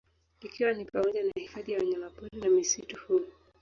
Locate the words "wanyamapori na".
1.79-2.49